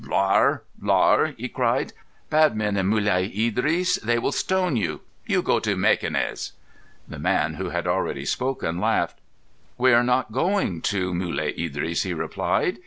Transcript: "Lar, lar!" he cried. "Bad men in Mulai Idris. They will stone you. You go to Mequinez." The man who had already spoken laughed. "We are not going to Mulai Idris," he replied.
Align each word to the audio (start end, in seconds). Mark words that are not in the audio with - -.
"Lar, 0.07 0.63
lar!" 0.81 1.27
he 1.37 1.47
cried. 1.47 1.93
"Bad 2.31 2.55
men 2.55 2.75
in 2.75 2.87
Mulai 2.87 3.25
Idris. 3.31 3.97
They 3.97 4.17
will 4.17 4.31
stone 4.31 4.75
you. 4.75 5.01
You 5.27 5.43
go 5.43 5.59
to 5.59 5.75
Mequinez." 5.75 6.53
The 7.07 7.19
man 7.19 7.53
who 7.53 7.69
had 7.69 7.85
already 7.85 8.25
spoken 8.25 8.79
laughed. 8.79 9.19
"We 9.77 9.93
are 9.93 10.03
not 10.03 10.31
going 10.31 10.81
to 10.89 11.13
Mulai 11.13 11.53
Idris," 11.55 12.01
he 12.01 12.15
replied. 12.15 12.79